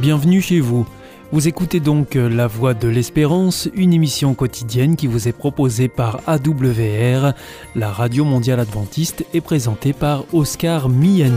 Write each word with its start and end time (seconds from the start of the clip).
Bienvenue 0.00 0.40
chez 0.40 0.60
vous. 0.60 0.86
Vous 1.32 1.48
écoutez 1.48 1.80
donc 1.80 2.14
La 2.14 2.46
Voix 2.46 2.72
de 2.72 2.86
l'Espérance, 2.86 3.68
une 3.74 3.92
émission 3.92 4.34
quotidienne 4.34 4.94
qui 4.94 5.08
vous 5.08 5.26
est 5.26 5.32
proposée 5.32 5.88
par 5.88 6.20
AWR, 6.28 7.32
la 7.74 7.90
Radio 7.90 8.24
Mondiale 8.24 8.60
Adventiste, 8.60 9.26
et 9.34 9.40
présentée 9.40 9.92
par 9.92 10.24
Oscar 10.32 10.88
Miani. 10.88 11.34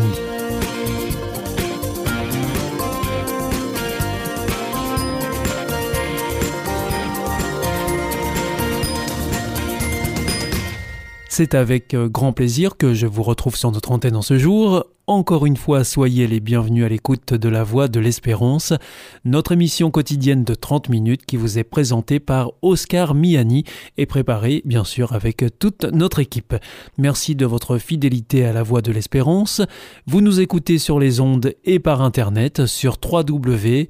C'est 11.30 11.56
avec 11.56 11.96
euh, 11.96 12.08
grand 12.08 12.34
plaisir 12.34 12.78
que 12.78 12.94
je 12.94 13.08
vous 13.08 13.24
retrouve 13.24 13.56
sur 13.56 13.72
notre 13.72 13.92
antenne 13.92 14.16
en 14.16 14.22
ce 14.22 14.38
jour. 14.38 14.86
Encore 15.12 15.46
une 15.46 15.58
fois, 15.58 15.84
soyez 15.84 16.26
les 16.26 16.40
bienvenus 16.40 16.86
à 16.86 16.88
l'écoute 16.88 17.34
de 17.34 17.50
la 17.50 17.66
Voix 17.66 17.90
de 17.90 18.00
l'Espérance, 18.00 18.72
notre 19.26 19.52
émission 19.52 19.92
quotidienne 19.92 20.46
de 20.46 20.54
30 20.54 20.88
minutes 20.88 21.26
qui 21.26 21.36
vous 21.36 21.60
est 21.60 21.66
présentée 21.66 22.22
par 22.22 22.54
Oscar 22.62 23.14
Miani 23.14 23.66
et 23.98 24.06
préparée 24.06 24.62
bien 24.64 24.86
sûr 24.86 25.12
avec 25.12 25.44
toute 25.60 25.84
notre 25.84 26.20
équipe. 26.20 26.56
Merci 26.98 27.36
de 27.36 27.46
votre 27.46 27.78
fidélité 27.78 28.46
à 28.46 28.54
la 28.54 28.64
Voix 28.64 28.82
de 28.82 28.94
l'Espérance. 28.94 29.62
Vous 30.08 30.22
nous 30.22 30.40
écoutez 30.40 30.78
sur 30.78 30.98
les 30.98 31.20
ondes 31.20 31.56
et 31.66 31.80
par 31.80 32.02
internet 32.02 32.66
sur 32.66 32.96
www 33.04 33.90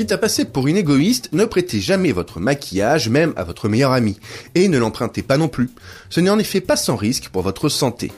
Quitte 0.00 0.12
à 0.12 0.16
passer 0.16 0.46
pour 0.46 0.66
une 0.66 0.78
égoïste, 0.78 1.28
ne 1.32 1.44
prêtez 1.44 1.78
jamais 1.78 2.10
votre 2.12 2.40
maquillage 2.40 3.10
même 3.10 3.34
à 3.36 3.44
votre 3.44 3.68
meilleur 3.68 3.92
ami. 3.92 4.18
Et 4.54 4.66
ne 4.68 4.78
l'empruntez 4.78 5.20
pas 5.20 5.36
non 5.36 5.48
plus. 5.48 5.68
Ce 6.08 6.20
n'est 6.20 6.30
en 6.30 6.38
effet 6.38 6.62
pas 6.62 6.76
sans 6.76 6.96
risque 6.96 7.28
pour 7.28 7.42
votre 7.42 7.68
santé. 7.68 8.10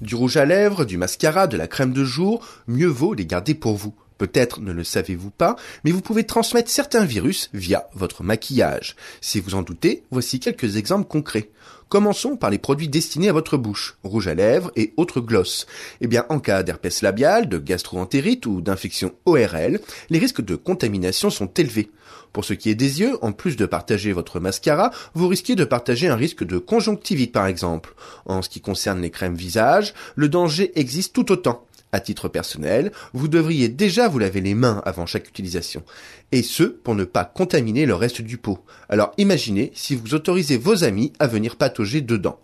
Du 0.00 0.16
rouge 0.16 0.36
à 0.38 0.44
lèvres, 0.44 0.84
du 0.84 0.96
mascara, 0.96 1.46
de 1.46 1.56
la 1.56 1.68
crème 1.68 1.92
de 1.92 2.02
jour, 2.02 2.44
mieux 2.66 2.88
vaut 2.88 3.14
les 3.14 3.26
garder 3.26 3.54
pour 3.54 3.76
vous. 3.76 3.94
Peut-être 4.18 4.60
ne 4.60 4.72
le 4.72 4.82
savez-vous 4.82 5.30
pas, 5.30 5.54
mais 5.84 5.92
vous 5.92 6.00
pouvez 6.00 6.24
transmettre 6.24 6.68
certains 6.68 7.04
virus 7.04 7.48
via 7.54 7.86
votre 7.94 8.24
maquillage. 8.24 8.96
Si 9.20 9.38
vous 9.38 9.54
en 9.54 9.62
doutez, 9.62 10.02
voici 10.10 10.40
quelques 10.40 10.76
exemples 10.76 11.06
concrets. 11.06 11.50
Commençons 11.90 12.36
par 12.36 12.50
les 12.50 12.58
produits 12.58 12.88
destinés 12.88 13.30
à 13.30 13.32
votre 13.32 13.56
bouche, 13.56 13.96
rouge 14.04 14.28
à 14.28 14.34
lèvres 14.34 14.70
et 14.76 14.94
autres 14.96 15.20
glosses. 15.20 15.66
Eh 16.00 16.06
bien, 16.06 16.24
en 16.28 16.38
cas 16.38 16.62
d'herpès 16.62 17.02
labial, 17.02 17.48
de 17.48 17.58
gastroentérite 17.58 18.46
ou 18.46 18.60
d'infection 18.60 19.12
ORL, 19.24 19.80
les 20.08 20.18
risques 20.20 20.40
de 20.40 20.54
contamination 20.54 21.30
sont 21.30 21.48
élevés. 21.48 21.90
Pour 22.32 22.44
ce 22.44 22.54
qui 22.54 22.70
est 22.70 22.76
des 22.76 23.00
yeux, 23.00 23.18
en 23.22 23.32
plus 23.32 23.56
de 23.56 23.66
partager 23.66 24.12
votre 24.12 24.38
mascara, 24.38 24.92
vous 25.14 25.26
risquez 25.26 25.56
de 25.56 25.64
partager 25.64 26.06
un 26.06 26.14
risque 26.14 26.44
de 26.44 26.58
conjonctivite 26.58 27.32
par 27.32 27.48
exemple. 27.48 27.92
En 28.24 28.40
ce 28.40 28.48
qui 28.48 28.60
concerne 28.60 29.02
les 29.02 29.10
crèmes 29.10 29.34
visage, 29.34 29.92
le 30.14 30.28
danger 30.28 30.70
existe 30.78 31.12
tout 31.12 31.32
autant. 31.32 31.66
À 31.92 32.00
titre 32.00 32.28
personnel, 32.28 32.92
vous 33.12 33.26
devriez 33.26 33.68
déjà 33.68 34.08
vous 34.08 34.18
laver 34.18 34.40
les 34.40 34.54
mains 34.54 34.80
avant 34.84 35.06
chaque 35.06 35.28
utilisation. 35.28 35.82
Et 36.30 36.42
ce, 36.42 36.62
pour 36.62 36.94
ne 36.94 37.04
pas 37.04 37.24
contaminer 37.24 37.84
le 37.84 37.94
reste 37.94 38.22
du 38.22 38.38
pot. 38.38 38.58
Alors 38.88 39.12
imaginez 39.18 39.72
si 39.74 39.96
vous 39.96 40.14
autorisez 40.14 40.56
vos 40.56 40.84
amis 40.84 41.12
à 41.18 41.26
venir 41.26 41.56
patauger 41.56 42.00
dedans. 42.00 42.38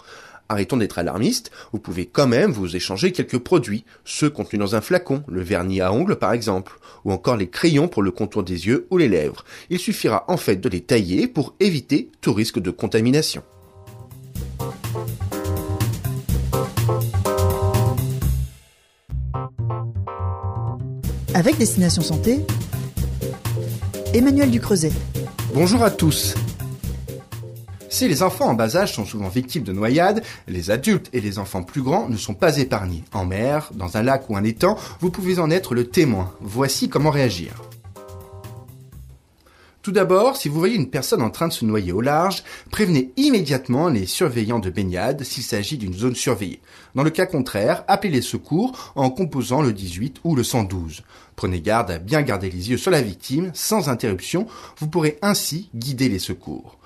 Arrêtons 0.48 0.76
d'être 0.76 0.98
alarmistes, 0.98 1.50
vous 1.72 1.80
pouvez 1.80 2.06
quand 2.06 2.28
même 2.28 2.52
vous 2.52 2.76
échanger 2.76 3.10
quelques 3.10 3.38
produits, 3.38 3.84
ceux 4.04 4.30
contenus 4.30 4.60
dans 4.60 4.76
un 4.76 4.80
flacon, 4.80 5.24
le 5.26 5.42
vernis 5.42 5.80
à 5.80 5.92
ongles 5.92 6.16
par 6.16 6.32
exemple, 6.32 6.78
ou 7.04 7.12
encore 7.12 7.36
les 7.36 7.48
crayons 7.48 7.88
pour 7.88 8.02
le 8.02 8.12
contour 8.12 8.44
des 8.44 8.66
yeux 8.66 8.86
ou 8.90 8.98
les 8.98 9.08
lèvres. 9.08 9.44
Il 9.70 9.78
suffira 9.78 10.24
en 10.28 10.36
fait 10.36 10.56
de 10.56 10.68
les 10.68 10.82
tailler 10.82 11.26
pour 11.26 11.54
éviter 11.58 12.10
tout 12.20 12.32
risque 12.32 12.60
de 12.60 12.70
contamination. 12.70 13.42
Avec 21.36 21.58
Destination 21.58 22.00
Santé, 22.00 22.40
Emmanuel 24.14 24.50
Ducreuset. 24.50 24.90
Bonjour 25.52 25.82
à 25.82 25.90
tous. 25.90 26.34
Si 27.90 28.08
les 28.08 28.22
enfants 28.22 28.46
en 28.46 28.54
bas 28.54 28.74
âge 28.74 28.94
sont 28.94 29.04
souvent 29.04 29.28
victimes 29.28 29.62
de 29.62 29.74
noyades, 29.74 30.22
les 30.48 30.70
adultes 30.70 31.10
et 31.12 31.20
les 31.20 31.38
enfants 31.38 31.62
plus 31.62 31.82
grands 31.82 32.08
ne 32.08 32.16
sont 32.16 32.32
pas 32.32 32.56
épargnés. 32.56 33.04
En 33.12 33.26
mer, 33.26 33.68
dans 33.74 33.98
un 33.98 34.02
lac 34.02 34.30
ou 34.30 34.36
un 34.38 34.44
étang, 34.44 34.78
vous 35.00 35.10
pouvez 35.10 35.38
en 35.38 35.50
être 35.50 35.74
le 35.74 35.84
témoin. 35.84 36.32
Voici 36.40 36.88
comment 36.88 37.10
réagir. 37.10 37.52
Tout 39.86 39.92
d'abord, 39.92 40.36
si 40.36 40.48
vous 40.48 40.58
voyez 40.58 40.74
une 40.74 40.90
personne 40.90 41.22
en 41.22 41.30
train 41.30 41.46
de 41.46 41.52
se 41.52 41.64
noyer 41.64 41.92
au 41.92 42.00
large, 42.00 42.42
prévenez 42.72 43.12
immédiatement 43.16 43.88
les 43.88 44.06
surveillants 44.06 44.58
de 44.58 44.68
baignade 44.68 45.22
s'il 45.22 45.44
s'agit 45.44 45.78
d'une 45.78 45.94
zone 45.94 46.16
surveillée. 46.16 46.60
Dans 46.96 47.04
le 47.04 47.10
cas 47.10 47.24
contraire, 47.24 47.84
appelez 47.86 48.14
les 48.14 48.20
secours 48.20 48.92
en 48.96 49.10
composant 49.10 49.62
le 49.62 49.72
18 49.72 50.22
ou 50.24 50.34
le 50.34 50.42
112. 50.42 51.04
Prenez 51.36 51.60
garde 51.60 51.90
à 51.90 51.98
bien 51.98 52.22
garder 52.22 52.50
les 52.50 52.70
yeux 52.70 52.78
sur 52.78 52.90
la 52.90 53.02
victime, 53.02 53.50
sans 53.52 53.90
interruption, 53.90 54.46
vous 54.78 54.88
pourrez 54.88 55.18
ainsi 55.20 55.68
guider 55.74 56.08
les 56.08 56.18
secours. 56.18 56.78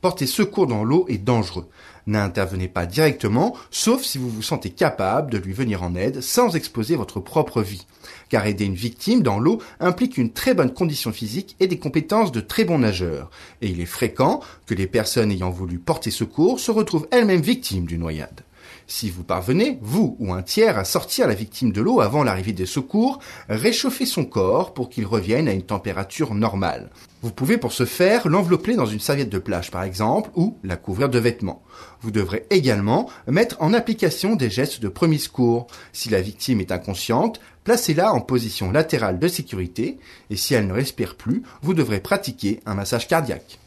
Porter 0.00 0.26
secours 0.26 0.66
dans 0.66 0.82
l'eau 0.82 1.04
est 1.08 1.18
dangereux. 1.18 1.68
N'intervenez 2.06 2.68
pas 2.68 2.86
directement, 2.86 3.54
sauf 3.70 4.02
si 4.02 4.16
vous 4.16 4.30
vous 4.30 4.40
sentez 4.40 4.70
capable 4.70 5.30
de 5.30 5.36
lui 5.36 5.52
venir 5.52 5.82
en 5.82 5.94
aide 5.94 6.22
sans 6.22 6.56
exposer 6.56 6.96
votre 6.96 7.20
propre 7.20 7.60
vie. 7.60 7.86
Car 8.30 8.46
aider 8.46 8.64
une 8.64 8.74
victime 8.74 9.22
dans 9.22 9.38
l'eau 9.38 9.60
implique 9.78 10.16
une 10.16 10.32
très 10.32 10.54
bonne 10.54 10.72
condition 10.72 11.12
physique 11.12 11.54
et 11.60 11.66
des 11.66 11.78
compétences 11.78 12.32
de 12.32 12.40
très 12.40 12.64
bons 12.64 12.78
nageurs. 12.78 13.30
Et 13.60 13.68
il 13.68 13.82
est 13.82 13.86
fréquent 13.86 14.40
que 14.64 14.74
les 14.74 14.86
personnes 14.86 15.30
ayant 15.30 15.50
voulu 15.50 15.78
porter 15.78 16.10
secours 16.10 16.58
se 16.58 16.70
retrouvent 16.70 17.06
elles-mêmes 17.10 17.42
victimes 17.42 17.84
d'une 17.84 18.00
noyade. 18.00 18.40
Si 18.90 19.08
vous 19.08 19.22
parvenez, 19.22 19.78
vous 19.82 20.16
ou 20.18 20.32
un 20.32 20.42
tiers, 20.42 20.76
à 20.76 20.84
sortir 20.84 21.28
la 21.28 21.34
victime 21.34 21.70
de 21.70 21.80
l'eau 21.80 22.00
avant 22.00 22.24
l'arrivée 22.24 22.52
des 22.52 22.66
secours, 22.66 23.20
réchauffez 23.48 24.04
son 24.04 24.24
corps 24.24 24.74
pour 24.74 24.90
qu'il 24.90 25.06
revienne 25.06 25.46
à 25.46 25.52
une 25.52 25.62
température 25.62 26.34
normale. 26.34 26.90
Vous 27.22 27.30
pouvez 27.30 27.56
pour 27.56 27.72
ce 27.72 27.84
faire 27.84 28.26
l'envelopper 28.26 28.74
dans 28.74 28.86
une 28.86 28.98
serviette 28.98 29.30
de 29.30 29.38
plage 29.38 29.70
par 29.70 29.84
exemple 29.84 30.30
ou 30.34 30.58
la 30.64 30.76
couvrir 30.76 31.08
de 31.08 31.20
vêtements. 31.20 31.62
Vous 32.00 32.10
devrez 32.10 32.46
également 32.50 33.08
mettre 33.28 33.56
en 33.60 33.74
application 33.74 34.34
des 34.34 34.50
gestes 34.50 34.80
de 34.80 34.88
premier 34.88 35.18
secours. 35.18 35.68
Si 35.92 36.08
la 36.08 36.20
victime 36.20 36.60
est 36.60 36.72
inconsciente, 36.72 37.40
placez-la 37.62 38.12
en 38.12 38.20
position 38.20 38.72
latérale 38.72 39.20
de 39.20 39.28
sécurité 39.28 40.00
et 40.30 40.36
si 40.36 40.54
elle 40.54 40.66
ne 40.66 40.72
respire 40.72 41.14
plus, 41.14 41.44
vous 41.62 41.74
devrez 41.74 42.00
pratiquer 42.00 42.58
un 42.66 42.74
massage 42.74 43.06
cardiaque. 43.06 43.60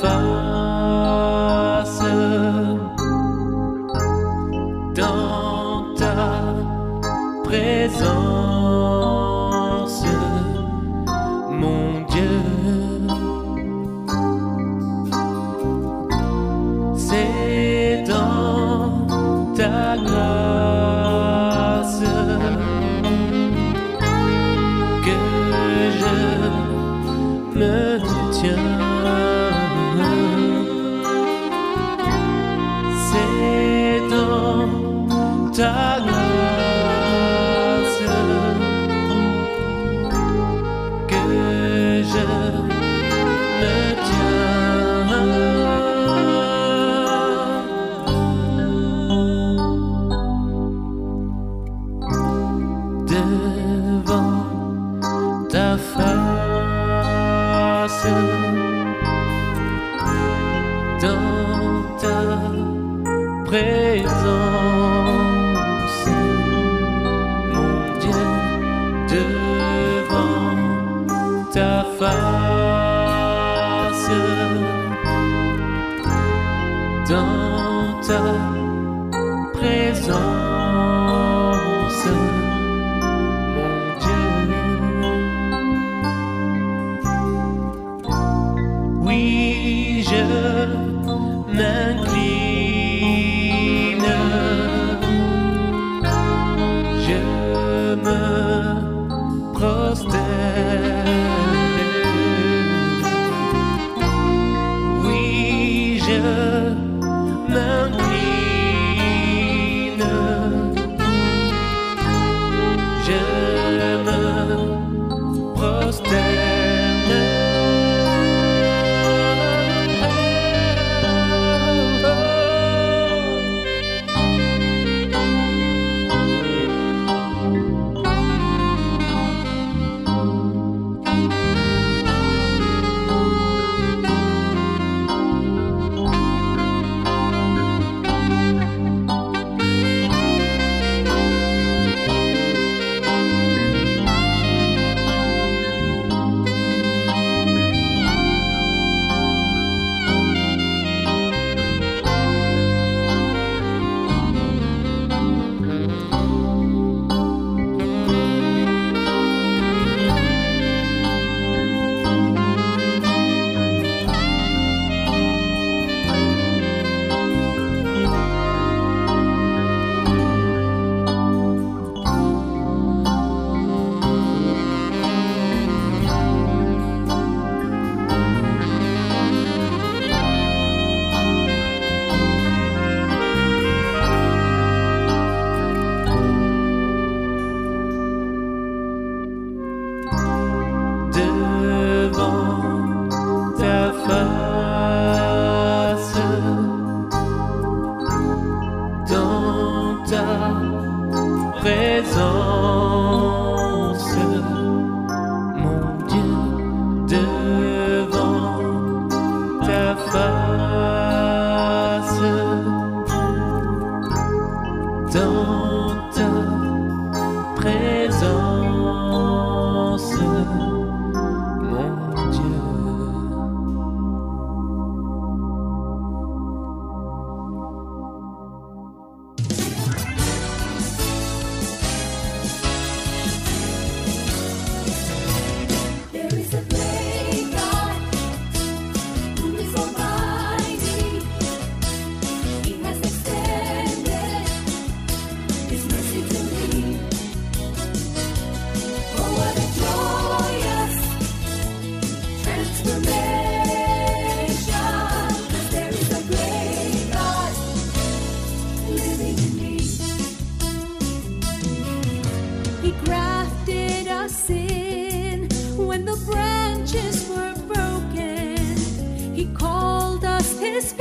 放。 0.00 0.57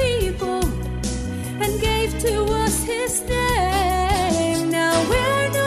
people 0.07 0.63
and 1.63 1.81
gave 1.81 2.17
to 2.19 2.43
us 2.63 2.83
his 2.83 3.21
name. 3.21 4.69
Now 4.69 4.93
we're 5.09 5.66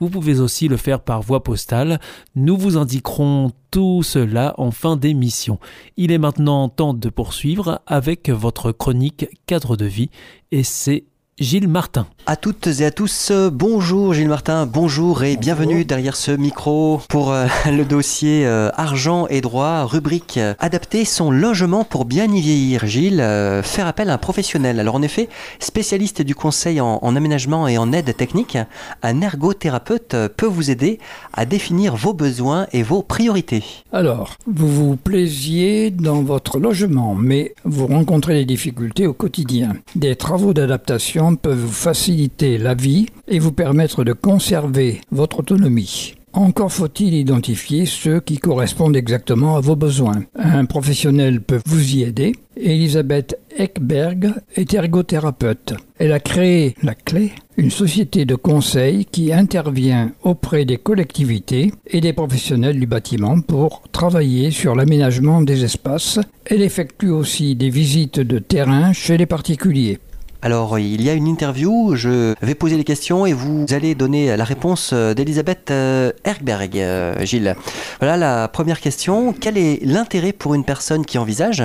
Vous 0.00 0.08
pouvez 0.10 0.40
aussi 0.40 0.68
le 0.68 0.76
faire 0.76 1.00
par 1.00 1.22
voie 1.22 1.42
postale. 1.42 2.00
Nous 2.34 2.56
vous 2.56 2.76
indiquerons 2.76 3.52
tout 3.70 4.02
cela 4.02 4.54
en 4.58 4.70
fin 4.70 4.96
d'émission. 4.96 5.58
Il 5.96 6.10
est 6.12 6.18
maintenant 6.18 6.68
temps 6.68 6.94
de 6.94 7.08
poursuivre 7.08 7.80
avec 7.86 8.30
votre 8.30 8.72
chronique 8.72 9.26
cadre 9.46 9.76
de 9.76 9.86
vie 9.86 10.10
et 10.52 10.62
c'est 10.62 11.04
Gilles 11.38 11.68
Martin. 11.68 12.06
À 12.24 12.36
toutes 12.36 12.66
et 12.66 12.86
à 12.86 12.90
tous, 12.90 13.30
euh, 13.30 13.50
bonjour 13.50 14.14
Gilles 14.14 14.30
Martin, 14.30 14.64
bonjour 14.64 15.22
et 15.22 15.36
bienvenue 15.36 15.84
derrière 15.84 16.16
ce 16.16 16.30
micro 16.30 17.02
pour 17.10 17.30
euh, 17.30 17.46
le 17.66 17.84
dossier 17.84 18.46
euh, 18.46 18.70
argent 18.74 19.26
et 19.28 19.42
droit, 19.42 19.84
rubrique 19.84 20.38
euh, 20.38 20.54
adapter 20.58 21.04
son 21.04 21.30
logement 21.30 21.84
pour 21.84 22.06
bien 22.06 22.24
y 22.24 22.40
vieillir. 22.40 22.86
Gilles, 22.86 23.22
faire 23.62 23.86
appel 23.86 24.08
à 24.08 24.14
un 24.14 24.18
professionnel. 24.18 24.80
Alors 24.80 24.94
en 24.94 25.02
effet, 25.02 25.28
spécialiste 25.60 26.22
du 26.22 26.34
conseil 26.34 26.80
en, 26.80 27.00
en 27.02 27.16
aménagement 27.16 27.68
et 27.68 27.76
en 27.76 27.92
aide 27.92 28.16
technique, 28.16 28.56
un 29.02 29.20
ergothérapeute 29.20 30.16
peut 30.38 30.46
vous 30.46 30.70
aider 30.70 30.98
à 31.34 31.44
définir 31.44 31.96
vos 31.96 32.14
besoins 32.14 32.66
et 32.72 32.82
vos 32.82 33.02
priorités. 33.02 33.62
Alors, 33.92 34.36
vous 34.46 34.68
vous 34.68 34.96
plaisiez 34.96 35.90
dans 35.90 36.22
votre 36.22 36.58
logement, 36.58 37.14
mais 37.14 37.54
vous 37.64 37.86
rencontrez 37.86 38.34
des 38.34 38.46
difficultés 38.46 39.06
au 39.06 39.12
quotidien. 39.12 39.74
Des 39.96 40.16
travaux 40.16 40.54
d'adaptation 40.54 41.25
peuvent 41.34 41.58
vous 41.58 41.72
faciliter 41.72 42.58
la 42.58 42.74
vie 42.74 43.06
et 43.26 43.40
vous 43.40 43.52
permettre 43.52 44.04
de 44.04 44.12
conserver 44.12 45.00
votre 45.10 45.40
autonomie. 45.40 46.14
Encore 46.36 46.70
faut-il 46.70 47.14
identifier 47.14 47.86
ceux 47.86 48.20
qui 48.20 48.36
correspondent 48.36 48.94
exactement 48.94 49.56
à 49.56 49.60
vos 49.60 49.74
besoins. 49.74 50.22
Un 50.38 50.66
professionnel 50.66 51.40
peut 51.40 51.60
vous 51.64 51.96
y 51.96 52.02
aider. 52.02 52.32
Elisabeth 52.58 53.38
Ekberg 53.56 54.34
est 54.54 54.74
ergothérapeute. 54.74 55.72
Elle 55.98 56.12
a 56.12 56.20
créé 56.20 56.74
La 56.82 56.94
Clé, 56.94 57.32
une 57.56 57.70
société 57.70 58.26
de 58.26 58.34
conseil 58.34 59.06
qui 59.06 59.32
intervient 59.32 60.12
auprès 60.22 60.66
des 60.66 60.76
collectivités 60.76 61.72
et 61.86 62.02
des 62.02 62.12
professionnels 62.12 62.78
du 62.78 62.86
bâtiment 62.86 63.40
pour 63.40 63.80
travailler 63.90 64.50
sur 64.50 64.74
l'aménagement 64.74 65.40
des 65.40 65.64
espaces. 65.64 66.20
Elle 66.44 66.60
effectue 66.60 67.08
aussi 67.08 67.56
des 67.56 67.70
visites 67.70 68.20
de 68.20 68.38
terrain 68.38 68.92
chez 68.92 69.16
les 69.16 69.24
particuliers. 69.24 70.00
Alors, 70.42 70.78
il 70.78 71.02
y 71.02 71.08
a 71.08 71.14
une 71.14 71.26
interview, 71.26 71.96
je 71.96 72.34
vais 72.42 72.54
poser 72.54 72.76
les 72.76 72.84
questions 72.84 73.26
et 73.26 73.32
vous 73.32 73.66
allez 73.70 73.94
donner 73.94 74.36
la 74.36 74.44
réponse 74.44 74.90
euh, 74.92 75.14
d'Elisabeth 75.14 75.70
euh, 75.70 76.12
Ergberg, 76.24 76.76
euh, 76.76 77.24
Gilles. 77.24 77.56
Voilà 78.00 78.16
la 78.16 78.48
première 78.48 78.80
question. 78.80 79.32
Quel 79.32 79.56
est 79.56 79.84
l'intérêt 79.84 80.32
pour 80.32 80.54
une 80.54 80.64
personne 80.64 81.04
qui 81.04 81.18
envisage 81.18 81.64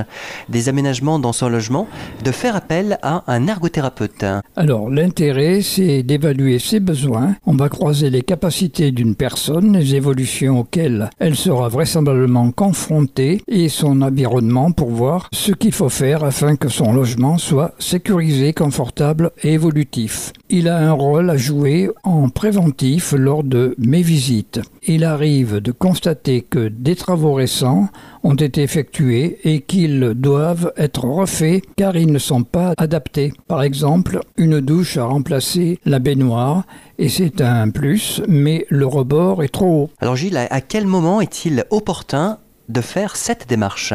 des 0.50 0.70
aménagements 0.70 1.20
dans 1.20 1.34
son 1.34 1.50
logement 1.50 1.88
de 2.24 2.32
faire 2.32 2.56
appel 2.56 2.98
à 3.02 3.24
un 3.28 3.48
ergothérapeute? 3.48 4.26
Alors, 4.56 4.90
l'intérêt, 4.90 5.62
c'est 5.62 6.04
d'évaluer 6.04 6.60
ses 6.60 6.80
besoins. 6.80 7.36
On 7.46 7.56
va 7.56 7.70
croiser 7.70 8.10
les 8.10 8.22
capacités 8.22 8.92
d'une 8.92 9.16
personne, 9.16 9.78
les 9.78 9.96
évolutions 9.96 10.60
auxquelles 10.60 11.10
elle 11.20 11.36
sera 11.36 11.68
vraisemblablement 11.68 12.52
confrontée 12.52 13.42
et 13.48 13.70
son 13.70 14.02
environnement 14.02 14.72
pour 14.72 14.90
voir 14.90 15.28
ce 15.34 15.52
qu'il 15.52 15.74
faut 15.74 15.90
faire 15.90 16.24
afin 16.24 16.56
que 16.56 16.70
son 16.70 16.94
logement 16.94 17.38
soit 17.38 17.74
sécurisé, 17.80 18.54
confortable 18.66 19.32
et 19.42 19.54
évolutif. 19.54 20.34
Il 20.50 20.68
a 20.68 20.78
un 20.78 20.92
rôle 20.92 21.32
à 21.32 21.36
jouer 21.36 21.90
en 22.04 22.30
préventif 22.30 23.12
lors 23.18 23.44
de 23.44 23.74
mes 23.80 24.04
visites. 24.04 24.62
Il 24.84 25.04
arrive 25.04 25.62
de 25.62 25.72
constater 25.72 26.44
que 26.44 26.68
des 26.68 26.96
travaux 26.96 27.34
récents 27.34 27.88
ont 28.24 28.36
été 28.36 28.62
effectués 28.62 29.40
et 29.46 29.62
qu'ils 29.62 30.14
doivent 30.16 30.74
être 30.78 31.06
refaits 31.06 31.64
car 31.76 31.96
ils 31.96 32.12
ne 32.12 32.20
sont 32.20 32.44
pas 32.44 32.76
adaptés. 32.78 33.34
Par 33.48 33.64
exemple, 33.64 34.20
une 34.38 34.60
douche 34.62 34.96
a 34.98 35.06
remplacé 35.06 35.80
la 35.86 35.98
baignoire 35.98 36.64
et 37.00 37.10
c'est 37.10 37.42
un 37.42 37.72
plus, 37.72 38.22
mais 38.28 38.68
le 38.70 38.86
rebord 38.86 39.42
est 39.42 39.52
trop 39.52 39.86
haut. 39.86 39.90
Alors 40.02 40.16
Gilles, 40.16 40.38
à- 40.38 40.62
quel 40.62 40.86
moment 40.86 41.20
est-il 41.20 41.66
opportun 41.72 42.38
de 42.70 42.82
faire 42.82 43.16
cette 43.16 43.50
démarche? 43.50 43.92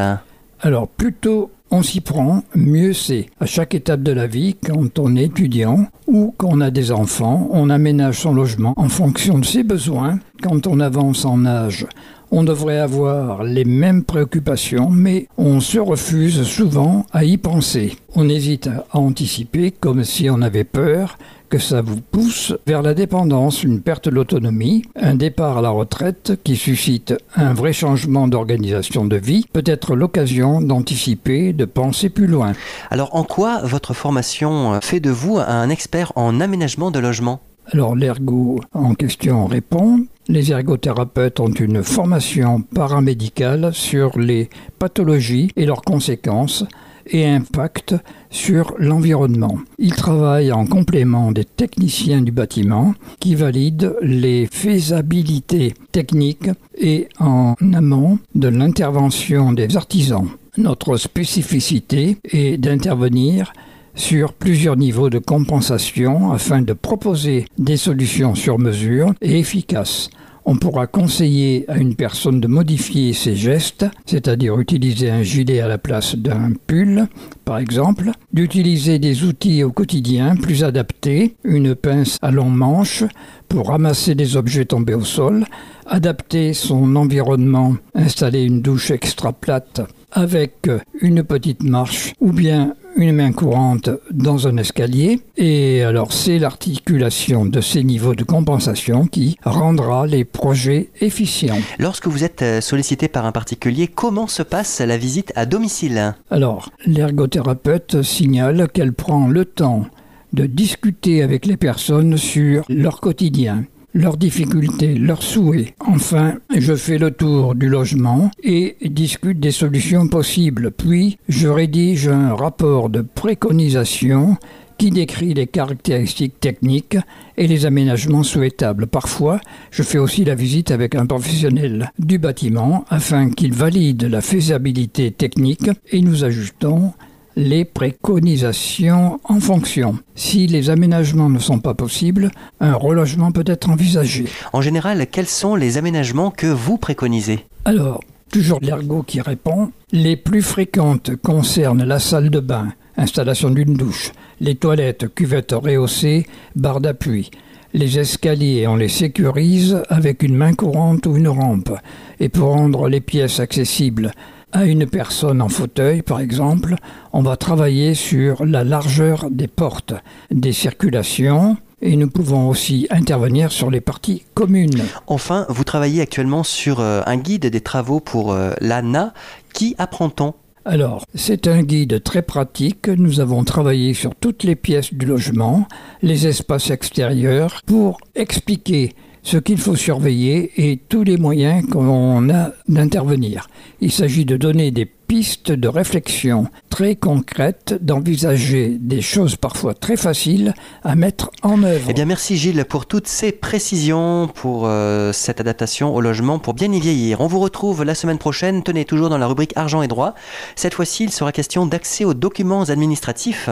Alors 0.61 0.89
plutôt 0.89 1.51
on 1.71 1.83
s'y 1.83 2.01
prend, 2.01 2.43
mieux 2.55 2.93
c'est. 2.93 3.27
À 3.41 3.47
chaque 3.47 3.75
étape 3.75 4.03
de 4.03 4.13
la 4.13 4.27
vie, 4.27 4.57
quand 4.65 4.99
on 4.99 5.17
est 5.17 5.25
étudiant 5.25 5.87
ou 6.07 6.35
qu'on 6.39 6.61
a 6.61 6.71
des 6.71 6.93
enfants, 6.93 7.49
on 7.53 7.71
aménage 7.71 8.21
son 8.21 8.33
logement 8.33 8.75
en 8.77 8.89
fonction 8.89 9.39
de 9.39 9.45
ses 9.45 9.63
besoins. 9.63 10.19
Quand 10.43 10.67
on 10.67 10.81
avance 10.81 11.25
en 11.25 11.45
âge, 11.45 11.87
on 12.31 12.45
devrait 12.45 12.79
avoir 12.79 13.45
les 13.45 13.65
mêmes 13.65 14.05
préoccupations, 14.05 14.91
mais 14.91 15.29
on 15.39 15.61
se 15.61 15.79
refuse 15.79 16.43
souvent 16.43 17.07
à 17.13 17.25
y 17.25 17.37
penser. 17.37 17.97
On 18.15 18.29
hésite 18.29 18.69
à 18.91 18.99
anticiper 18.99 19.71
comme 19.71 20.05
si 20.05 20.29
on 20.31 20.43
avait 20.43 20.65
peur 20.65 21.19
que 21.49 21.59
ça 21.59 21.81
vous 21.81 22.01
pousse 22.01 22.55
vers 22.67 22.83
la 22.83 22.95
dépendance, 22.95 23.63
une 23.63 23.81
perte 23.81 24.09
d'autonomie, 24.09 24.83
un 24.97 25.15
départ 25.15 25.59
à 25.59 25.63
la 25.63 25.71
retraite 25.71 26.39
qui 26.45 26.57
suscite 26.57 27.15
un 27.35 27.55
vrai 27.55 27.73
changement 27.73 28.29
d'organisation 28.29 29.05
de 29.05 29.17
vie, 29.17 29.47
peut 29.53 29.65
être 29.67 29.95
l'occasion 29.95 30.61
d'anticiper, 30.61 31.53
de 31.53 31.65
penser 31.65 32.09
plus 32.09 32.27
loin. 32.27 32.53
Alors 32.91 33.15
en 33.15 33.25
quoi 33.25 33.61
votre 33.63 33.95
formation 33.95 34.81
fait 34.81 35.01
de 35.01 35.11
vous 35.11 35.39
un 35.39 35.69
expert 35.71 36.13
en 36.17 36.41
aménagement 36.41 36.91
de 36.91 36.99
logement 36.99 37.41
Alors 37.73 37.95
l'ergo 37.95 38.61
en 38.73 38.95
question 38.95 39.47
répond. 39.47 40.07
Les 40.29 40.51
ergothérapeutes 40.51 41.39
ont 41.39 41.53
une 41.53 41.85
formation 41.85 42.63
paramédicale 42.63 43.73
sur 43.73 44.19
les 44.19 44.51
pathologies 44.79 45.53
et 45.55 45.67
leurs 45.67 45.83
conséquences 45.83 46.65
et 47.07 47.27
impact 47.27 47.95
sur 48.31 48.75
l'environnement. 48.79 49.59
Ils 49.79 49.95
travaillent 49.95 50.53
en 50.53 50.67
complément 50.67 51.33
des 51.33 51.45
techniciens 51.45 52.23
du 52.23 52.33
bâtiment 52.33 52.95
qui 53.21 53.35
valident 53.35 53.95
les 54.03 54.49
faisabilités 54.51 55.75
techniques 55.93 56.51
et 56.77 57.09
en 57.19 57.55
amont 57.75 58.19
de 58.35 58.49
l'intervention 58.49 59.53
des 59.53 59.77
artisans. 59.77 60.29
Notre 60.59 60.97
spécificité 60.97 62.17
est 62.25 62.57
d'intervenir 62.57 63.53
sur 63.95 64.35
plusieurs 64.35 64.77
niveaux 64.77 65.11
de 65.11 65.19
compensation 65.19 66.33
afin 66.33 66.63
de 66.63 66.73
proposer 66.73 67.47
des 67.59 67.77
solutions 67.77 68.35
sur 68.35 68.59
mesure 68.59 69.13
et 69.23 69.39
efficaces. 69.39 70.11
On 70.49 70.55
pourra 70.55 70.87
conseiller 70.87 71.65
à 71.67 71.77
une 71.77 71.97
personne 71.97 72.41
de 72.41 72.47
modifier 72.47 73.13
ses 73.13 73.35
gestes, 73.35 73.85
c'est-à-dire 74.07 74.61
utiliser 74.61 75.11
un 75.11 75.25
gilet 75.25 75.59
à 75.59 75.67
la 75.67 75.77
place 75.77 76.15
d'un 76.15 76.53
pull, 76.69 77.09
par 77.45 77.59
exemple, 77.59 78.13
d'utiliser 78.33 79.01
des 79.01 79.25
outils 79.25 79.65
au 79.65 79.73
quotidien 79.73 80.37
plus 80.37 80.63
adaptés, 80.63 81.35
une 81.43 81.75
pince 81.75 82.17
à 82.23 82.31
long 82.31 82.49
manche 82.49 83.03
pour 83.49 83.71
ramasser 83.71 84.15
des 84.15 84.37
objets 84.37 84.67
tombés 84.67 84.95
au 84.95 85.03
sol, 85.05 85.47
adapter 85.85 86.55
son 86.55 86.95
environnement, 86.95 87.75
installer 87.97 88.45
une 88.45 88.63
douche 88.63 88.93
extra 88.93 89.33
plate 89.33 89.81
avec 90.13 90.69
une 91.01 91.23
petite 91.23 91.63
marche 91.63 92.13
ou 92.21 92.33
bien 92.33 92.75
une 92.97 93.13
main 93.13 93.33
courante 93.33 93.91
dans 94.11 94.49
un 94.49 94.57
escalier. 94.57 95.21
Et 95.37 95.83
alors 95.83 96.13
c'est 96.13 96.39
l'articulation 96.39 97.45
de 97.45 97.61
ces 97.61 97.85
niveaux 97.85 98.15
de 98.15 98.25
compensation 98.25 99.07
qui 99.07 99.37
rendra 99.45 100.07
les 100.07 100.25
projets 100.25 100.91
efficients. 101.01 101.59
Lorsque 101.79 102.07
vous 102.07 102.25
êtes 102.25 102.43
euh, 102.43 102.61
sollicité 102.61 103.09
par 103.09 103.27
un 103.27 103.33
particulier, 103.33 103.89
comment 103.89 104.27
se 104.27 104.43
passe 104.43 104.81
la 104.81 104.97
visite 104.97 105.33
à 105.37 105.47
domicile? 105.47 106.15
Alors, 106.31 106.71
l'ergothérapeute 106.87 108.03
signale 108.03 108.69
qu'elle 108.73 108.93
prend 108.93 109.29
le 109.29 109.45
temps 109.45 109.87
de 110.33 110.47
discuter 110.47 111.23
avec 111.23 111.47
les 111.47 111.57
personnes 111.57 112.17
sur 112.17 112.65
leur 112.69 113.01
quotidien, 113.01 113.65
leurs 113.97 114.17
difficultés, 114.17 114.95
leurs 114.95 115.23
souhaits. 115.23 115.75
Enfin, 115.81 116.35
je 116.55 116.75
fais 116.75 116.99
le 116.99 117.11
tour 117.11 117.55
du 117.55 117.69
logement 117.69 118.31
et 118.43 118.77
discute 118.85 119.41
des 119.41 119.51
solutions 119.51 120.07
possibles. 120.07 120.71
Puis, 120.71 121.19
je 121.29 121.49
rédige 121.49 122.09
un 122.09 122.35
rapport 122.35 122.91
de 122.91 123.01
préconisation 123.01 124.37
qui 124.79 124.91
décrit 124.91 125.33
les 125.33 125.47
caractéristiques 125.47 126.39
techniques 126.39 126.99
et 127.39 127.47
les 127.47 127.65
aménagements 127.65 128.23
souhaitables. 128.23 128.87
Parfois, 128.87 129.41
je 129.71 129.83
fais 129.83 129.99
aussi 129.99 130.25
la 130.25 130.35
visite 130.35 130.71
avec 130.71 130.95
un 130.95 131.07
professionnel 131.07 131.91
du 131.99 132.19
bâtiment 132.19 132.85
afin 132.91 133.31
qu'il 133.31 133.55
valide 133.55 134.03
la 134.03 134.21
faisabilité 134.21 135.11
technique 135.11 135.71
et 135.91 136.03
nous 136.03 136.25
ajustons 136.25 136.93
les 137.37 137.67
préconisations 137.67 139.21
en 139.25 139.41
fonction. 139.41 139.99
Si 140.15 140.47
les 140.47 140.71
aménagements 140.71 141.29
ne 141.29 141.39
sont 141.39 141.59
pas 141.59 141.75
possibles, 141.75 142.31
un 142.61 142.73
relogement 142.73 143.31
peut 143.31 143.45
être 143.47 143.69
envisagé. 143.69 144.25
En 144.55 144.63
général, 144.63 145.07
quels 145.07 145.27
sont 145.27 145.55
les 145.55 145.77
aménagements 145.77 146.31
que 146.31 146.47
vous 146.47 146.79
préconisez? 146.79 147.41
Alors, 147.67 148.03
toujours 148.33 148.61
l'ergot 148.63 149.03
qui 149.03 149.21
répond, 149.21 149.71
les 149.93 150.17
plus 150.17 150.43
fréquentes 150.43 151.15
concernent 151.17 151.85
la 151.85 151.99
salle 151.99 152.31
de 152.31 152.41
bain, 152.41 152.73
installation 152.97 153.51
d'une 153.51 153.75
douche, 153.75 154.13
les 154.41 154.55
toilettes, 154.55 155.15
cuvettes 155.15 155.53
rehaussées, 155.53 156.27
barres 156.55 156.81
d'appui. 156.81 157.31
Les 157.75 157.99
escaliers, 157.99 158.67
on 158.67 158.77
les 158.77 158.89
sécurise 158.89 159.83
avec 159.91 160.23
une 160.23 160.37
main 160.37 160.55
courante 160.55 161.05
ou 161.05 161.17
une 161.17 161.29
rampe. 161.29 161.73
Et 162.21 162.31
pour 162.31 162.55
rendre 162.55 162.89
les 162.89 163.03
pièces 163.03 163.39
accessibles 163.39 164.13
à 164.53 164.65
une 164.65 164.87
personne 164.87 165.43
en 165.43 165.49
fauteuil, 165.49 166.03
par 166.03 166.21
exemple, 166.21 166.77
on 167.13 167.23
va 167.23 167.37
travailler 167.37 167.95
sur 167.95 168.45
la 168.45 168.65
largeur 168.65 169.29
des 169.31 169.49
portes, 169.49 169.95
des 170.31 170.53
circulations, 170.53 171.57
et 171.83 171.97
nous 171.97 172.09
pouvons 172.09 172.49
aussi 172.49 172.87
intervenir 172.91 173.53
sur 173.53 173.71
les 173.71 173.81
parties 173.81 174.23
communes. 174.35 174.83
Enfin, 175.07 175.47
vous 175.49 175.65
travaillez 175.65 176.01
actuellement 176.01 176.43
sur 176.43 176.81
euh, 176.81 177.03
un 177.07 177.17
guide 177.17 177.47
des 177.47 177.61
travaux 177.61 178.01
pour 178.01 178.33
euh, 178.33 178.53
l'ANA. 178.61 179.13
Qui 179.53 179.75
apprend-on 179.79 180.35
Alors, 180.65 181.05
c'est 181.15 181.47
un 181.49 181.63
guide 181.63 182.03
très 182.03 182.23
pratique. 182.23 182.89
Nous 182.89 183.21
avons 183.21 183.45
travaillé 183.45 183.95
sur 183.95 184.15
toutes 184.15 184.45
les 184.45 184.57
pièces 184.57 184.95
du 184.95 185.07
logement, 185.07 185.67
les 186.03 186.27
espaces 186.27 186.71
extérieurs, 186.71 187.61
pour 187.67 187.99
expliquer 188.15 188.95
ce 189.27 189.39
qu'il 189.39 189.59
faut 189.59 189.75
surveiller 189.75 190.53
et 190.57 190.77
tous 190.77 191.03
les 191.03 191.17
moyens 191.17 191.69
qu'on 191.69 192.31
a 192.31 192.53
d'intervenir. 192.69 193.49
Il 193.81 193.91
s'agit 193.91 194.25
de 194.25 194.37
donner 194.37 194.71
des 194.71 194.87
pistes 195.07 195.53
de 195.53 195.69
réflexion 195.69 196.49
très 196.69 196.97
concrètes, 196.97 197.75
d'envisager 197.81 198.77
des 198.81 199.01
choses 199.01 199.37
parfois 199.37 199.75
très 199.75 199.97
faciles 199.97 200.55
à 200.85 200.95
mettre 200.95 201.31
en 201.43 201.63
œuvre. 201.63 201.87
Eh 201.89 201.95
bien, 201.95 202.05
merci 202.05 202.37
Gilles 202.37 202.65
pour 202.65 202.87
toutes 202.87 203.07
ces 203.07 203.33
précisions, 203.33 204.29
pour 204.29 204.65
euh, 204.67 205.13
cette 205.13 205.41
adaptation 205.41 205.95
au 205.95 206.01
logement 206.01 206.39
pour 206.39 206.55
bien 206.55 206.71
y 206.73 206.81
vieillir. 206.81 207.21
On 207.21 207.27
vous 207.27 207.41
retrouve 207.41 207.85
la 207.85 207.95
semaine 207.95 208.19
prochaine, 208.19 208.63
tenez 208.63 208.85
toujours 208.85 209.09
dans 209.09 209.19
la 209.19 209.27
rubrique 209.27 209.53
argent 209.57 209.83
et 209.83 209.89
droit. 209.89 210.15
Cette 210.55 210.75
fois-ci, 210.75 211.05
il 211.05 211.13
sera 211.13 211.33
question 211.33 211.67
d'accès 211.67 212.05
aux 212.05 212.15
documents 212.15 212.65
administratifs 212.65 213.49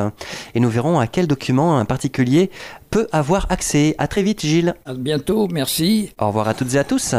et 0.55 0.61
nous 0.61 0.71
verrons 0.71 0.99
à 0.99 1.07
quels 1.07 1.27
documents 1.27 1.79
un 1.79 1.85
particulier 1.85 2.51
peut 2.91 3.09
avoir 3.13 3.47
accès. 3.51 3.95
À 3.99 4.07
très 4.07 4.23
vite 4.23 4.41
Gilles. 4.45 4.75
À 4.85 4.95
bientôt, 4.95 5.49
merci. 5.51 6.13
Au 6.19 6.29
revoir 6.29 6.49
à 6.49 6.55
toutes 6.55 6.75
et 6.75 6.79
à 6.79 6.85
tous. 6.85 7.15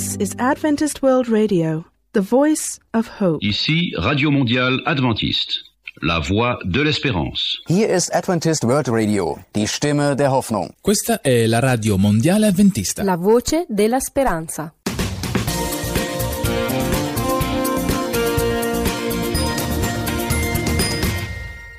This 0.00 0.16
is 0.16 0.34
Adventist 0.38 1.02
World 1.02 1.28
Radio, 1.28 1.84
the 2.14 2.22
voice 2.22 2.80
of 2.94 3.20
hope. 3.20 3.44
Ici 3.44 3.92
Radio 3.98 4.30
Mondiale 4.30 4.80
Adventiste, 4.86 5.62
la 6.00 6.18
voix 6.20 6.58
de 6.64 6.80
l'espérance. 6.80 7.60
Hier 7.68 7.90
ist 7.90 8.10
Adventist 8.14 8.64
World 8.64 8.88
Radio, 8.88 9.38
die 9.54 9.66
Stimme 9.66 10.16
der 10.16 10.32
Hoffnung. 10.32 10.70
Questa 10.80 11.20
è 11.20 11.46
la 11.46 11.58
radio 11.58 11.98
mondiale 11.98 12.46
adventista. 12.46 13.02
La 13.02 13.16
voce 13.16 13.66
della 13.68 14.00
speranza. 14.00 14.72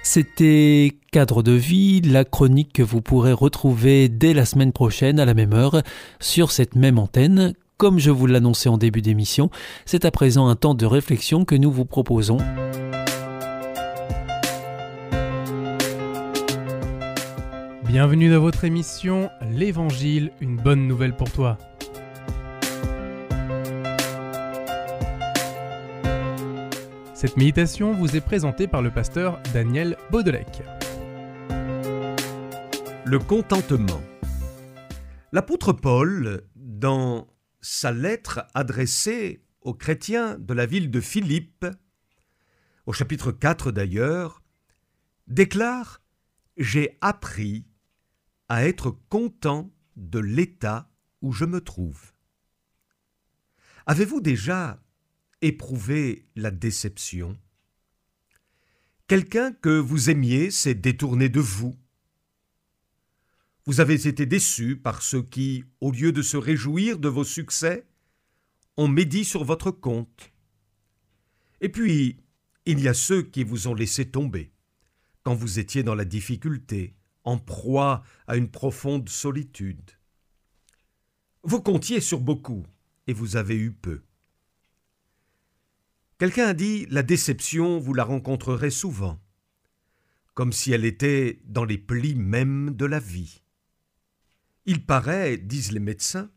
C'était 0.03 0.91
Cadre 1.12 1.41
de 1.41 1.53
vie, 1.53 2.01
la 2.01 2.23
chronique 2.23 2.73
que 2.73 2.84
vous 2.84 3.01
pourrez 3.01 3.34
retrouver 3.34 4.10
dès 4.10 4.36
la 4.36 4.45
semaine 4.45 4.73
prochaine 4.73 5.19
à 5.19 5.25
la 5.25 5.34
même 5.34 5.53
heure 5.53 5.81
sur 6.19 6.51
cette 6.51 6.75
même 6.75 6.99
antenne. 6.99 7.55
Comme 7.82 7.98
je 7.98 8.12
vous 8.12 8.28
l'annonçais 8.28 8.70
en 8.70 8.78
début 8.78 9.02
d'émission, 9.02 9.50
c'est 9.88 10.06
à 10.06 10.12
présent 10.12 10.48
un 10.48 10.56
temps 10.56 10.76
de 10.76 10.86
réflexion 10.86 11.46
que 11.46 11.56
nous 11.56 11.72
vous 11.72 11.84
proposons. 11.84 12.38
Bienvenue 17.88 18.30
dans 18.30 18.39
votre 18.39 18.65
émission 18.65 19.32
L'Évangile, 19.50 20.32
une 20.41 20.58
bonne 20.58 20.88
nouvelle 20.88 21.15
pour 21.15 21.32
toi. 21.32 21.58
Cette 27.15 27.36
méditation 27.36 27.94
vous 27.94 28.15
est 28.15 28.22
présentée 28.22 28.67
par 28.67 28.84
le 28.84 28.91
pasteur 28.91 29.39
Daniel 29.56 29.98
Baudelec. 30.12 30.62
Le 33.06 33.17
contentement. 33.17 34.02
L'apôtre 35.32 35.74
Paul, 35.74 36.44
dans 36.56 37.26
sa 37.62 37.91
lettre 37.91 38.45
adressée 38.54 39.43
aux 39.62 39.74
chrétiens 39.74 40.38
de 40.38 40.54
la 40.54 40.65
ville 40.65 40.89
de 40.91 41.00
Philippe, 41.00 41.65
au 42.86 42.93
chapitre 42.93 43.32
4 43.32 43.71
d'ailleurs, 43.71 44.43
déclare 45.28 46.02
J'ai 46.58 46.97
appris 47.02 47.65
à 48.50 48.65
être 48.65 48.91
content 49.10 49.71
de 49.95 50.19
l'état 50.19 50.91
où 51.21 51.32
je 51.32 51.45
me 51.45 51.62
trouve. 51.62 52.12
Avez-vous 53.86 54.21
déjà 54.21 54.84
éprouvé 55.41 56.28
la 56.36 56.52
déception? 56.52 57.38
Quelqu'un 59.08 59.52
que 59.52 59.78
vous 59.78 60.10
aimiez 60.10 60.52
s'est 60.52 60.76
détourné 60.76 61.30
de 61.30 61.39
vous. 61.39 61.76
Vous 63.65 63.80
avez 63.80 64.08
été 64.08 64.26
déçu 64.26 64.76
par 64.76 65.02
ceux 65.02 65.21
qui, 65.21 65.63
au 65.82 65.91
lieu 65.91 66.12
de 66.12 66.21
se 66.21 66.38
réjouir 66.38 66.97
de 66.97 67.08
vos 67.08 67.24
succès, 67.24 67.86
ont 68.78 68.88
médit 68.88 69.26
sur 69.26 69.43
votre 69.43 69.71
compte. 69.71 70.32
Et 71.62 71.69
puis, 71.69 72.17
il 72.65 72.80
y 72.80 72.88
a 72.88 72.93
ceux 72.93 73.21
qui 73.21 73.43
vous 73.43 73.67
ont 73.67 73.76
laissé 73.76 74.10
tomber 74.10 74.52
quand 75.24 75.36
vous 75.36 75.60
étiez 75.60 75.84
dans 75.84 75.95
la 75.95 76.06
difficulté, 76.06 76.95
en 77.24 77.38
proie 77.38 78.04
à 78.28 78.36
une 78.36 78.50
profonde 78.50 79.10
solitude. 79.10 79.91
Vous 81.43 81.62
comptiez 81.62 82.02
sur 82.02 82.19
beaucoup 82.19 82.65
et 83.08 83.13
vous 83.13 83.36
avez 83.36 83.56
eu 83.56 83.71
peu. 83.71 84.02
Quelqu'un 86.17 86.47
a 86.47 86.54
dit 86.54 86.86
la 86.89 87.04
déception, 87.04 87.80
vous 87.80 87.93
la 87.93 88.04
rencontrerez 88.04 88.69
souvent, 88.69 89.19
comme 90.34 90.54
si 90.54 90.71
elle 90.71 90.86
était 90.86 91.41
dans 91.45 91.65
les 91.65 91.78
plis 91.78 92.15
mêmes 92.15 92.71
de 92.76 92.86
la 92.86 93.00
vie. 93.00 93.40
Il 94.65 94.86
paraît, 94.86 95.38
disent 95.38 95.71
les 95.71 95.80
médecins, 95.80 96.30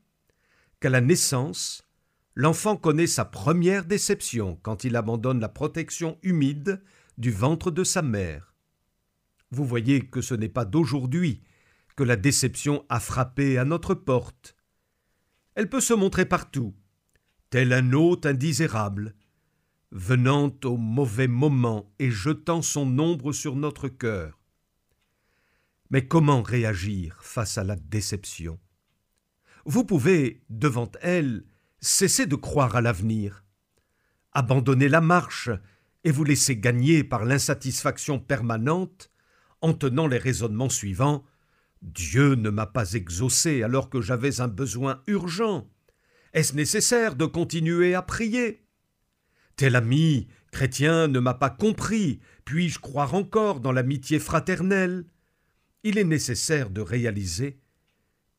qu'à 0.81 0.89
la 0.89 1.01
naissance, 1.01 1.83
l'enfant 2.35 2.77
connaît 2.77 3.07
sa 3.07 3.25
première 3.25 3.85
déception 3.85 4.59
quand 4.63 4.85
il 4.85 4.97
abandonne 4.97 5.41
la 5.41 5.49
protection 5.49 6.19
humide 6.23 6.83
du 7.19 7.31
ventre 7.31 7.71
de 7.71 7.85
sa 7.85 8.03
mère. 8.03 8.55
Vous 9.51 9.65
voyez 9.65 10.07
que 10.07 10.21
ce 10.21 10.35
n'est 10.35 10.49
pas 10.49 10.65
d'aujourd'hui 10.65 11.43
que 11.97 12.03
la 12.03 12.17
déception 12.17 12.85
a 12.89 12.99
frappé 12.99 13.59
à 13.59 13.65
notre 13.65 13.95
porte. 13.95 14.57
Elle 15.55 15.69
peut 15.69 15.81
se 15.81 15.95
montrer 15.95 16.25
partout, 16.25 16.75
tel 17.51 17.73
un 17.73 17.93
hôte 17.93 18.27
indésirable, 18.27 19.15
venant 19.93 20.53
au 20.65 20.77
mauvais 20.77 21.29
moment 21.29 21.95
et 22.01 22.11
jetant 22.11 22.63
son 22.63 22.99
ombre 22.99 23.33
sur 23.33 23.55
notre 23.55 23.89
cœur. 23.89 24.41
Mais 25.91 26.07
comment 26.07 26.43
réagir 26.43 27.19
face 27.23 27.59
à 27.59 27.65
la 27.65 27.77
déception? 27.77 28.59
Vous 29.67 29.85
pouvez, 29.85 30.43
devant 30.51 30.91
elle, 31.01 31.45
cesser 31.81 32.27
de 32.27 32.37
croire 32.37 32.77
à 32.77 32.81
l'avenir, 32.81 33.45
abandonner 34.33 34.89
la 34.89 35.01
marche 35.01 35.51
et 36.05 36.11
vous 36.11 36.25
laisser 36.25 36.57
gagner 36.57 37.05
par 37.05 37.25
l'insatisfaction 37.25 38.19
permanente 38.19 39.11
en 39.61 39.73
tenant 39.73 40.07
les 40.07 40.19
raisonnements 40.19 40.69
suivants. 40.69 41.25
Dieu 41.83 42.35
ne 42.35 42.51
m'a 42.51 42.67
pas 42.67 42.93
exaucé 42.93 43.63
alors 43.63 43.91
que 43.91 44.01
j'avais 44.01 44.41
un 44.41 44.49
besoin 44.49 45.03
urgent. 45.07 45.71
Est-ce 46.33 46.55
nécessaire 46.55 47.15
de 47.15 47.27
continuer 47.27 47.95
à 47.95 48.03
prier? 48.03 48.67
Tel 49.57 49.77
ami 49.77 50.29
chrétien 50.51 51.09
ne 51.09 51.19
m'a 51.21 51.35
pas 51.35 51.51
compris, 51.51 52.21
puis-je 52.45 52.79
croire 52.79 53.15
encore 53.15 53.61
dans 53.61 53.73
l'amitié 53.73 54.19
fraternelle? 54.19 55.05
Il 55.85 55.99
est 55.99 56.05
nécessaire 56.05 56.71
de 56.71 56.81
réaliser 56.81 57.61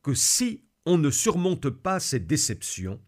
que 0.02 0.14
si 0.14 0.64
on 0.84 0.98
ne 0.98 1.10
surmonte 1.10 1.70
pas 1.70 2.00
ces 2.00 2.18
déceptions, 2.18 3.00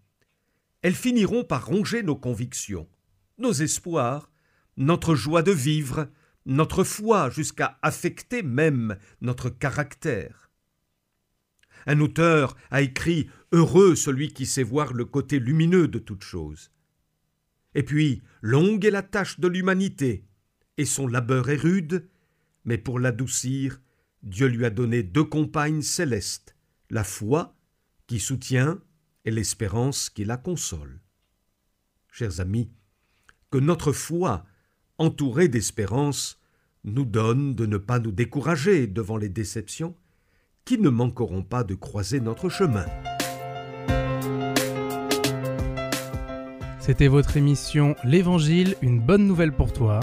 elles 0.80 0.94
finiront 0.94 1.42
par 1.42 1.66
ronger 1.66 2.04
nos 2.04 2.14
convictions, 2.14 2.88
nos 3.38 3.52
espoirs, 3.52 4.30
notre 4.76 5.16
joie 5.16 5.42
de 5.42 5.50
vivre, 5.50 6.08
notre 6.46 6.84
foi, 6.84 7.30
jusqu'à 7.30 7.80
affecter 7.82 8.44
même 8.44 8.96
notre 9.20 9.50
caractère. 9.50 10.52
Un 11.86 11.98
auteur 11.98 12.56
a 12.70 12.80
écrit 12.80 13.28
Heureux 13.50 13.96
celui 13.96 14.32
qui 14.32 14.46
sait 14.46 14.62
voir 14.62 14.92
le 14.92 15.04
côté 15.04 15.40
lumineux 15.40 15.88
de 15.88 15.98
toute 15.98 16.22
chose. 16.22 16.70
Et 17.74 17.82
puis, 17.82 18.22
longue 18.40 18.84
est 18.84 18.90
la 18.90 19.02
tâche 19.02 19.40
de 19.40 19.48
l'humanité, 19.48 20.24
et 20.76 20.84
son 20.84 21.08
labeur 21.08 21.50
est 21.50 21.56
rude, 21.56 22.08
mais 22.64 22.78
pour 22.78 23.00
l'adoucir, 23.00 23.80
Dieu 24.22 24.46
lui 24.46 24.64
a 24.64 24.70
donné 24.70 25.02
deux 25.02 25.24
compagnes 25.24 25.82
célestes, 25.82 26.56
la 26.90 27.04
foi, 27.04 27.54
qui 28.06 28.18
soutient, 28.18 28.80
et 29.24 29.30
l'espérance 29.30 30.10
qui 30.10 30.24
la 30.24 30.36
console. 30.36 31.00
Chers 32.10 32.40
amis, 32.40 32.70
que 33.50 33.58
notre 33.58 33.92
foi, 33.92 34.44
entourée 34.96 35.48
d'espérance, 35.48 36.40
nous 36.84 37.04
donne 37.04 37.54
de 37.54 37.66
ne 37.66 37.76
pas 37.76 37.98
nous 37.98 38.12
décourager 38.12 38.86
devant 38.86 39.16
les 39.16 39.28
déceptions 39.28 39.94
qui 40.64 40.78
ne 40.78 40.88
manqueront 40.88 41.42
pas 41.42 41.64
de 41.64 41.74
croiser 41.74 42.20
notre 42.20 42.48
chemin. 42.48 42.86
C'était 46.80 47.08
votre 47.08 47.36
émission 47.36 47.94
L'Évangile, 48.04 48.74
une 48.80 49.00
bonne 49.00 49.26
nouvelle 49.26 49.52
pour 49.52 49.72
toi. 49.72 50.00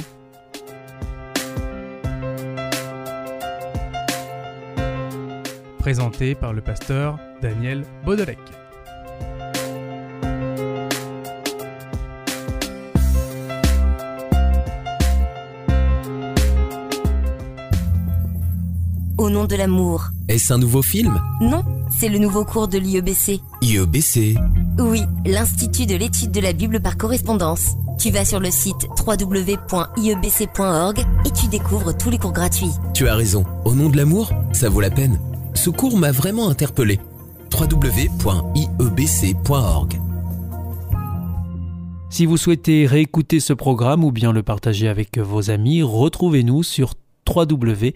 Présentée 5.86 6.34
par 6.34 6.52
le 6.52 6.62
pasteur 6.62 7.20
Daniel 7.44 7.84
Baudelec. 8.04 8.40
Au 19.20 19.30
nom 19.30 19.46
de 19.46 19.56
l'amour. 19.56 20.10
Est-ce 20.28 20.52
un 20.54 20.58
nouveau 20.58 20.82
film? 20.82 21.22
Non, 21.40 21.64
c'est 21.92 22.10
le 22.10 22.18
nouveau 22.18 22.46
cours 22.46 22.68
de 22.68 22.80
l'IEBC. 22.80 23.40
IEBC 23.62 24.40
Oui, 24.80 25.04
l'Institut 25.24 25.86
de 25.86 25.94
l'étude 25.94 26.32
de 26.32 26.42
la 26.42 26.54
Bible 26.54 26.82
par 26.82 26.98
correspondance. 26.98 27.76
Tu 28.00 28.10
vas 28.10 28.26
sur 28.26 28.40
le 28.40 28.50
site 28.50 28.88
www.iebc.org 29.06 31.00
et 31.26 31.30
tu 31.30 31.48
découvres 31.48 31.96
tous 31.96 32.10
les 32.10 32.18
cours 32.18 32.34
gratuits. 32.34 32.72
Tu 32.96 33.08
as 33.08 33.14
raison, 33.14 33.46
au 33.66 33.76
nom 33.76 33.90
de 33.90 33.98
l'amour, 33.98 34.32
ça 34.52 34.68
vaut 34.68 34.82
la 34.82 34.90
peine. 34.90 35.20
Ce 35.56 35.70
cours 35.70 35.98
m'a 35.98 36.12
vraiment 36.12 36.50
interpellé. 36.50 37.00
www.iebc.org 37.52 38.20
Si 42.10 42.26
vous 42.26 42.38
souhaitez 42.38 42.86
réécouter 42.86 43.40
ce 43.40 43.54
programme 43.54 44.04
ou 44.04 44.12
bien 44.12 44.32
le 44.32 44.44
partager 44.44 44.88
avec 44.88 45.18
vos 45.18 45.50
amis, 45.50 45.82
retrouvez-nous 45.82 46.62
sur 46.64 46.94
www.awr.org. 47.28 47.96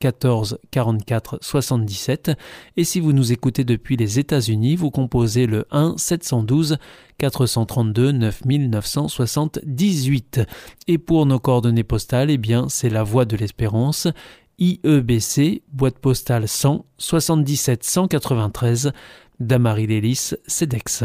14 0.00 0.58
44 0.70 1.38
77 1.40 2.32
et 2.76 2.84
si 2.84 3.00
vous 3.00 3.12
nous 3.12 3.32
écoutez 3.32 3.64
depuis 3.64 3.96
les 3.96 4.18
États-Unis, 4.18 4.76
vous 4.76 4.90
composez 4.90 5.46
le 5.46 5.66
1 5.70 5.96
712 5.98 6.78
432 7.18 8.12
9978 8.12 10.40
et 10.88 10.98
pour 10.98 11.26
nos 11.26 11.38
coordonnées 11.38 11.84
postales, 11.84 12.30
eh 12.30 12.38
bien 12.38 12.68
c'est 12.68 12.90
la 12.90 13.02
Voie 13.02 13.26
de 13.26 13.36
l'Espérance. 13.36 14.08
IEBC 14.58 15.62
boîte 15.72 15.98
postale 15.98 16.48
100 16.48 16.84
77 16.98 17.84
193 17.84 18.92
Damary-Lélis, 19.38 20.34
CEDEX. 20.46 21.04